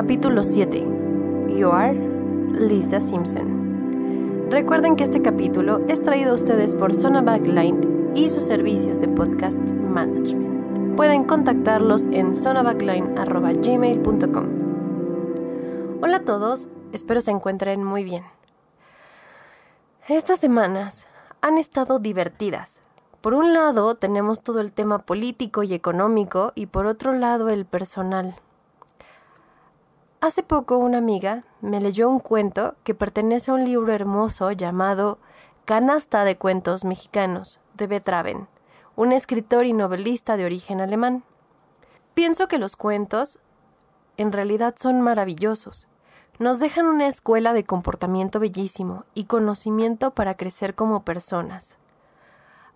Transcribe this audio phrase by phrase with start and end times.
[0.00, 1.56] Capítulo 7.
[1.58, 1.92] You are
[2.58, 4.48] Lisa Simpson.
[4.50, 9.08] Recuerden que este capítulo es traído a ustedes por Zona Backline y sus servicios de
[9.08, 10.96] podcast management.
[10.96, 14.48] Pueden contactarlos en zonabackline.gmail.com.
[16.02, 18.24] Hola a todos, espero se encuentren muy bien.
[20.08, 21.08] Estas semanas
[21.42, 22.80] han estado divertidas.
[23.20, 27.66] Por un lado tenemos todo el tema político y económico y por otro lado el
[27.66, 28.34] personal.
[30.22, 35.18] Hace poco una amiga me leyó un cuento que pertenece a un libro hermoso llamado
[35.64, 38.46] Canasta de Cuentos Mexicanos de Betraven,
[38.96, 41.24] un escritor y novelista de origen alemán.
[42.12, 43.38] Pienso que los cuentos
[44.18, 45.88] en realidad son maravillosos.
[46.38, 51.78] Nos dejan una escuela de comportamiento bellísimo y conocimiento para crecer como personas.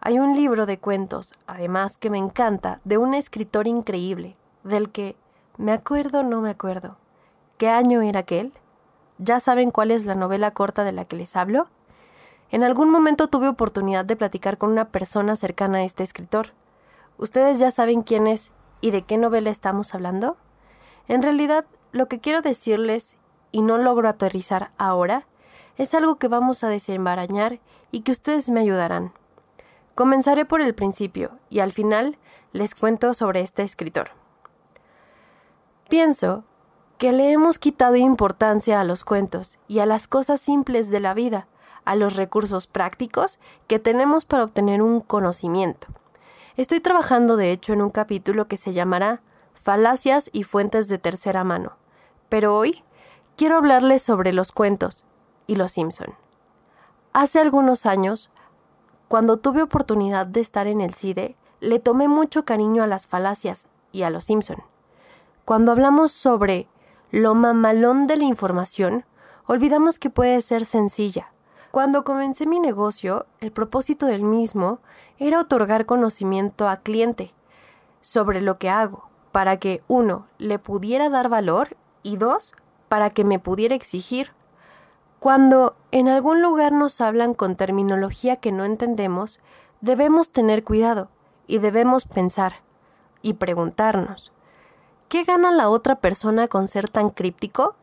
[0.00, 5.14] Hay un libro de cuentos, además que me encanta, de un escritor increíble, del que
[5.58, 6.96] me acuerdo no me acuerdo
[7.56, 8.52] ¿Qué año era aquel?
[9.18, 11.68] ¿Ya saben cuál es la novela corta de la que les hablo?
[12.50, 16.48] En algún momento tuve oportunidad de platicar con una persona cercana a este escritor.
[17.16, 20.36] ¿Ustedes ya saben quién es y de qué novela estamos hablando?
[21.06, 23.18] En realidad, lo que quiero decirles,
[23.52, 25.26] y no logro aterrizar ahora,
[25.76, 27.60] es algo que vamos a desembarañar
[27.92, 29.12] y que ustedes me ayudarán.
[29.94, 32.18] Comenzaré por el principio y al final
[32.52, 34.10] les cuento sobre este escritor.
[35.88, 36.42] Pienso
[37.04, 41.12] que le hemos quitado importancia a los cuentos y a las cosas simples de la
[41.12, 41.48] vida,
[41.84, 45.86] a los recursos prácticos que tenemos para obtener un conocimiento.
[46.56, 49.20] Estoy trabajando de hecho en un capítulo que se llamará
[49.52, 51.76] Falacias y fuentes de tercera mano,
[52.30, 52.82] pero hoy
[53.36, 55.04] quiero hablarles sobre los cuentos
[55.46, 56.14] y los Simpson.
[57.12, 58.30] Hace algunos años,
[59.08, 63.66] cuando tuve oportunidad de estar en el CIDE, le tomé mucho cariño a las falacias
[63.92, 64.62] y a los Simpson.
[65.44, 66.66] Cuando hablamos sobre
[67.14, 69.04] lo mamalón de la información,
[69.46, 71.30] olvidamos que puede ser sencilla.
[71.70, 74.80] Cuando comencé mi negocio, el propósito del mismo
[75.18, 77.32] era otorgar conocimiento a cliente
[78.00, 82.52] sobre lo que hago, para que, uno, le pudiera dar valor y dos,
[82.88, 84.32] para que me pudiera exigir.
[85.20, 89.38] Cuando en algún lugar nos hablan con terminología que no entendemos,
[89.80, 91.10] debemos tener cuidado
[91.46, 92.54] y debemos pensar
[93.22, 94.33] y preguntarnos,
[95.14, 97.76] ¿Qué gana la otra persona con ser tan críptico?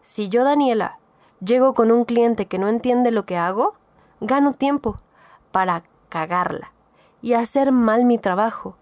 [0.00, 0.98] Si yo, Daniela,
[1.38, 3.74] llego con un cliente que no entiende lo que hago,
[4.20, 4.96] gano tiempo
[5.52, 6.72] para cagarla
[7.22, 8.74] y hacer mal mi trabajo,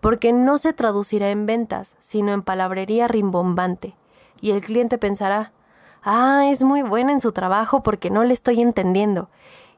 [0.00, 3.96] porque no se traducirá en ventas, sino en palabrería rimbombante,
[4.42, 5.54] y el cliente pensará,
[6.02, 9.30] ah, es muy buena en su trabajo porque no le estoy entendiendo,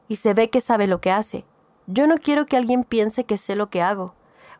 [0.09, 1.45] y se ve que sabe lo que hace.
[1.87, 4.15] Yo no quiero que alguien piense que sé lo que hago.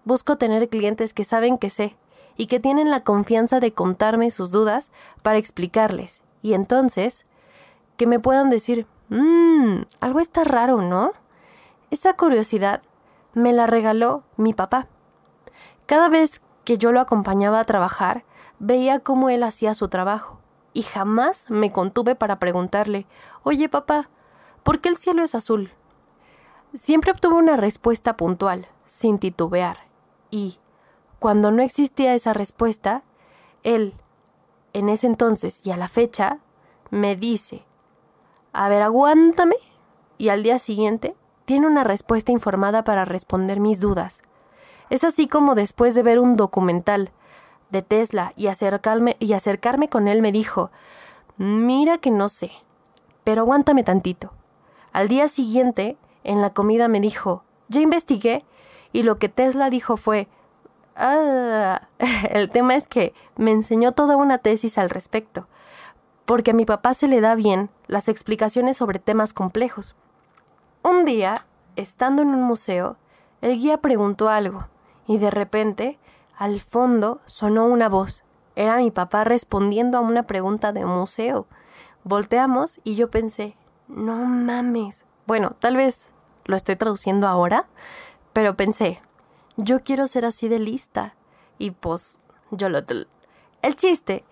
[0.05, 1.97] Busco tener clientes que saben que sé,
[2.39, 7.25] y que tienen la confianza de contarme sus dudas para explicarles, y entonces
[7.97, 11.11] que me puedan decir, mmm, algo está raro, ¿no?
[11.91, 12.81] Esa curiosidad
[13.33, 14.87] me la regaló mi papá.
[15.85, 18.23] Cada vez que yo lo acompañaba a trabajar,
[18.57, 20.39] veía cómo él hacía su trabajo,
[20.71, 23.05] y jamás me contuve para preguntarle,
[23.43, 24.09] oye papá,
[24.63, 25.73] ¿por qué el cielo es azul?
[26.73, 29.89] Siempre obtuvo una respuesta puntual, sin titubear,
[30.31, 30.59] y,
[31.19, 33.03] cuando no existía esa respuesta,
[33.63, 33.93] él,
[34.73, 36.39] en ese entonces y a la fecha,
[36.89, 37.63] me dice,
[38.53, 39.55] a ver, aguántame,
[40.17, 41.15] y al día siguiente
[41.45, 44.21] tiene una respuesta informada para responder mis dudas.
[44.89, 47.11] Es así como después de ver un documental
[47.69, 50.71] de Tesla y acercarme, y acercarme con él me dijo,
[51.37, 52.51] mira que no sé,
[53.23, 54.33] pero aguántame tantito.
[54.91, 58.43] Al día siguiente, en la comida me dijo, ya investigué,
[58.91, 60.27] y lo que Tesla dijo fue,
[61.01, 61.87] Ah,
[62.29, 65.47] el tema es que me enseñó toda una tesis al respecto,
[66.25, 69.95] porque a mi papá se le da bien las explicaciones sobre temas complejos.
[70.83, 71.45] Un día,
[71.77, 72.97] estando en un museo,
[73.39, 74.67] el guía preguntó algo,
[75.07, 75.97] y de repente,
[76.37, 78.25] al fondo, sonó una voz.
[78.57, 81.47] Era mi papá respondiendo a una pregunta de museo.
[82.03, 83.55] Volteamos y yo pensé,
[83.87, 85.05] no mames.
[85.25, 86.11] Bueno, tal vez
[86.43, 87.67] lo estoy traduciendo ahora,
[88.33, 89.01] pero pensé,
[89.59, 91.15] yo quiero ser así de lista.
[91.57, 92.17] Y pues,
[92.51, 92.79] yo lo...
[93.61, 94.23] El chiste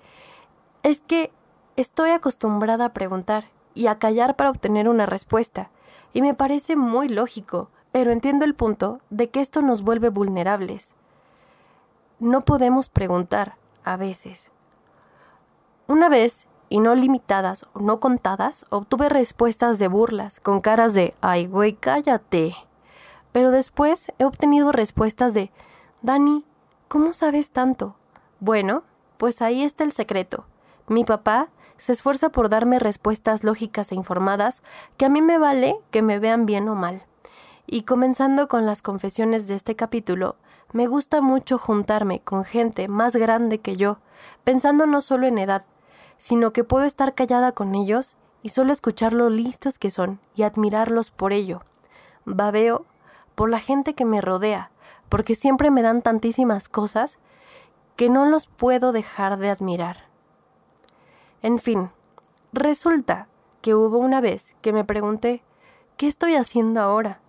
[0.83, 1.31] es que
[1.75, 5.69] estoy acostumbrada a preguntar y a callar para obtener una respuesta.
[6.13, 10.95] Y me parece muy lógico, pero entiendo el punto de que esto nos vuelve vulnerables.
[12.19, 14.51] No podemos preguntar, a veces.
[15.87, 21.13] Una vez, y no limitadas o no contadas, obtuve respuestas de burlas, con caras de,
[21.21, 22.55] ay güey, cállate.
[23.31, 25.51] Pero después he obtenido respuestas de
[26.01, 26.45] Dani,
[26.87, 27.95] ¿cómo sabes tanto?
[28.39, 28.83] Bueno,
[29.17, 30.45] pues ahí está el secreto.
[30.87, 34.63] Mi papá se esfuerza por darme respuestas lógicas e informadas
[34.97, 37.05] que a mí me vale que me vean bien o mal.
[37.65, 40.37] Y comenzando con las confesiones de este capítulo,
[40.71, 43.99] me gusta mucho juntarme con gente más grande que yo,
[44.43, 45.65] pensando no solo en edad,
[46.17, 50.43] sino que puedo estar callada con ellos y solo escuchar lo listos que son y
[50.43, 51.61] admirarlos por ello.
[52.25, 52.85] Babeo
[53.37, 54.71] por la gente que me rodea,
[55.09, 57.19] porque siempre me dan tantísimas cosas
[57.95, 59.97] que no los puedo dejar de admirar.
[61.43, 61.91] En fin,
[62.51, 63.27] resulta
[63.61, 65.43] que hubo una vez que me pregunté,
[65.97, 67.21] ¿qué estoy haciendo ahora?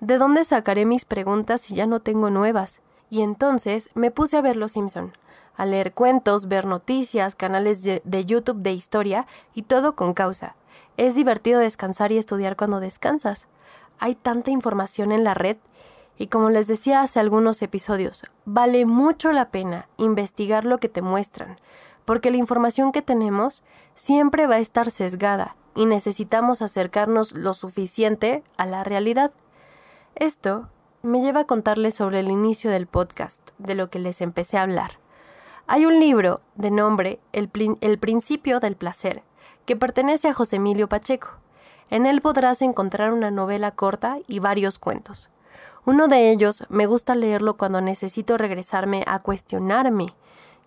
[0.00, 2.82] ¿De dónde sacaré mis preguntas si ya no tengo nuevas?
[3.08, 5.14] Y entonces me puse a ver Los Simpson,
[5.56, 10.54] a leer cuentos, ver noticias, canales de YouTube de historia y todo con causa.
[10.98, 13.48] Es divertido descansar y estudiar cuando descansas.
[13.98, 15.56] Hay tanta información en la red
[16.18, 21.02] y como les decía hace algunos episodios, vale mucho la pena investigar lo que te
[21.02, 21.58] muestran,
[22.04, 23.62] porque la información que tenemos
[23.94, 29.32] siempre va a estar sesgada y necesitamos acercarnos lo suficiente a la realidad.
[30.14, 30.68] Esto
[31.02, 34.62] me lleva a contarles sobre el inicio del podcast, de lo que les empecé a
[34.62, 34.92] hablar.
[35.68, 37.48] Hay un libro de nombre El,
[37.98, 39.22] Principio del Placer,
[39.66, 41.38] que pertenece a José Emilio Pacheco.
[41.90, 45.30] En él podrás encontrar una novela corta y varios cuentos.
[45.84, 50.14] Uno de ellos me gusta leerlo cuando necesito regresarme a cuestionarme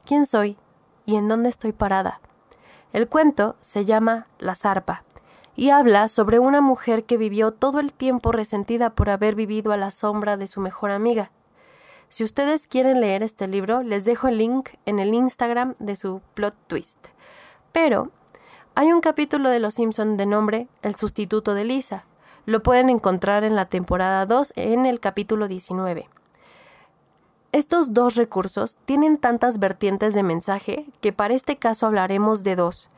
[0.06, 0.58] quién soy,
[1.06, 2.22] y en dónde estoy parada.
[2.94, 5.04] El cuento se llama La zarpa
[5.56, 9.78] y habla sobre una mujer que vivió todo el tiempo resentida por haber vivido a
[9.78, 11.32] la sombra de su mejor amiga.
[12.08, 16.22] Si ustedes quieren leer este libro, les dejo el link en el Instagram de su
[16.34, 17.08] plot twist.
[17.72, 18.12] Pero
[18.80, 22.06] hay un capítulo de Los Simpson de nombre El sustituto de Lisa.
[22.46, 26.08] Lo pueden encontrar en la temporada 2 en el capítulo 19.
[27.52, 32.90] Estos dos recursos tienen tantas vertientes de mensaje que para este caso hablaremos de dos.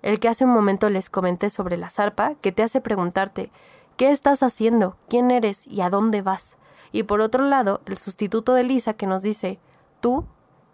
[0.00, 3.50] El que hace un momento les comenté sobre la zarpa, que te hace preguntarte
[3.98, 4.96] ¿qué estás haciendo?
[5.06, 5.66] ¿Quién eres?
[5.66, 6.56] ¿Y a dónde vas?
[6.92, 9.58] Y por otro lado, el sustituto de Lisa que nos dice
[10.00, 10.24] tú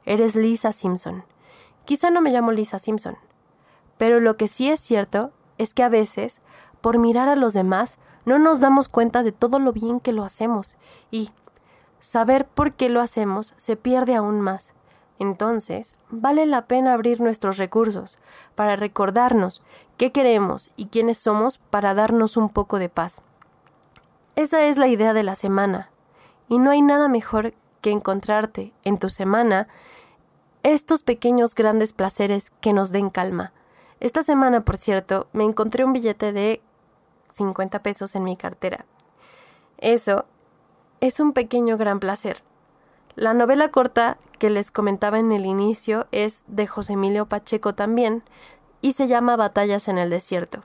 [0.05, 1.25] eres Lisa Simpson.
[1.85, 3.17] Quizá no me llamo Lisa Simpson,
[3.99, 6.41] pero lo que sí es cierto es que a veces,
[6.81, 10.25] por mirar a los demás, no nos damos cuenta de todo lo bien que lo
[10.25, 10.77] hacemos
[11.11, 11.31] y,
[11.99, 14.75] saber por qué lo hacemos se pierde aún más.
[15.19, 18.19] Entonces, vale la pena abrir nuestros recursos
[18.57, 19.63] para recordarnos
[19.97, 23.23] qué queremos y quiénes somos para darnos un poco de paz.
[24.35, 25.91] Esa es la idea de la semana,
[26.49, 29.69] y no hay nada mejor que encontrarte en tu semana
[30.63, 33.53] estos pequeños grandes placeres que nos den calma.
[34.03, 36.61] Esta semana, por cierto, me encontré un billete de
[37.35, 38.85] 50 pesos en mi cartera.
[39.79, 40.27] Eso
[41.01, 42.43] es un pequeño gran placer.
[43.15, 48.25] La novela corta que les comentaba en el inicio es de José Emilio Pacheco también
[48.81, 50.65] y se llama Batallas en el Desierto.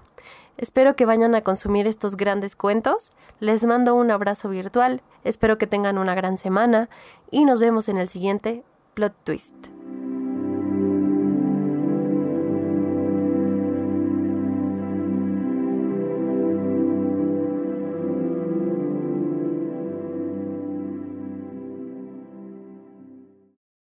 [0.58, 3.12] Espero que vayan a consumir estos grandes cuentos.
[3.40, 5.04] Les mando un abrazo virtual.
[5.24, 6.90] Espero que tengan una gran semana
[7.30, 8.64] y nos vemos en el siguiente
[8.96, 9.77] Plot Twist.